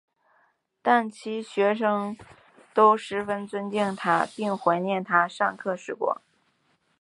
[0.81, 2.17] 但其学生
[2.73, 6.19] 都十分尊敬他并怀念他上课时光。